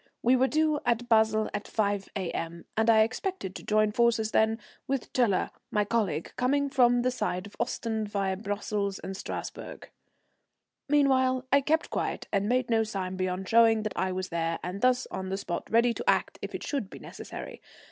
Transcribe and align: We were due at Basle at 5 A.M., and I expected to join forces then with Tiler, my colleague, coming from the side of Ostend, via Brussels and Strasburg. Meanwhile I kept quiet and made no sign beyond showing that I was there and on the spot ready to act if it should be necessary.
We 0.23 0.35
were 0.35 0.47
due 0.47 0.79
at 0.83 1.07
Basle 1.07 1.47
at 1.53 1.67
5 1.67 2.09
A.M., 2.15 2.65
and 2.75 2.89
I 2.89 3.03
expected 3.03 3.53
to 3.55 3.61
join 3.63 3.91
forces 3.91 4.31
then 4.31 4.57
with 4.87 5.13
Tiler, 5.13 5.51
my 5.69 5.85
colleague, 5.85 6.31
coming 6.37 6.71
from 6.71 7.03
the 7.03 7.11
side 7.11 7.45
of 7.45 7.55
Ostend, 7.59 8.09
via 8.09 8.35
Brussels 8.35 8.97
and 8.97 9.15
Strasburg. 9.15 9.89
Meanwhile 10.89 11.45
I 11.53 11.61
kept 11.61 11.91
quiet 11.91 12.27
and 12.33 12.49
made 12.49 12.67
no 12.71 12.81
sign 12.83 13.15
beyond 13.15 13.47
showing 13.47 13.83
that 13.83 13.93
I 13.95 14.11
was 14.11 14.29
there 14.29 14.57
and 14.63 14.83
on 15.11 15.29
the 15.29 15.37
spot 15.37 15.69
ready 15.69 15.93
to 15.93 16.09
act 16.09 16.39
if 16.41 16.55
it 16.55 16.63
should 16.65 16.89
be 16.89 16.97
necessary. 16.97 17.61